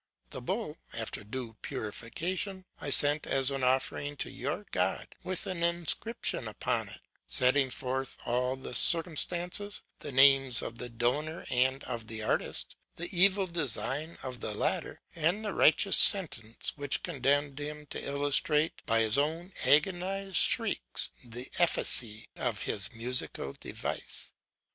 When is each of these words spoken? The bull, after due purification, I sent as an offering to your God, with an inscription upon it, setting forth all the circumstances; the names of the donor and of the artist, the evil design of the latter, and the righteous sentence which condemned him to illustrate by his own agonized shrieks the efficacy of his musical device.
The 0.31 0.41
bull, 0.41 0.77
after 0.95 1.23
due 1.23 1.57
purification, 1.61 2.65
I 2.79 2.89
sent 2.89 3.27
as 3.27 3.51
an 3.51 3.63
offering 3.63 4.17
to 4.17 4.31
your 4.31 4.65
God, 4.71 5.13
with 5.23 5.45
an 5.45 5.61
inscription 5.61 6.47
upon 6.47 6.89
it, 6.89 7.01
setting 7.27 7.69
forth 7.69 8.17
all 8.25 8.55
the 8.55 8.73
circumstances; 8.73 9.83
the 9.99 10.11
names 10.11 10.63
of 10.63 10.79
the 10.79 10.89
donor 10.89 11.45
and 11.51 11.83
of 11.83 12.07
the 12.07 12.23
artist, 12.23 12.75
the 12.95 13.15
evil 13.15 13.45
design 13.45 14.17
of 14.23 14.39
the 14.39 14.55
latter, 14.55 15.01
and 15.13 15.45
the 15.45 15.53
righteous 15.53 15.97
sentence 15.97 16.73
which 16.75 17.03
condemned 17.03 17.59
him 17.59 17.85
to 17.91 18.03
illustrate 18.03 18.83
by 18.87 19.01
his 19.01 19.19
own 19.19 19.53
agonized 19.65 20.37
shrieks 20.37 21.11
the 21.23 21.51
efficacy 21.59 22.27
of 22.37 22.63
his 22.63 22.91
musical 22.95 23.53
device. 23.53 24.33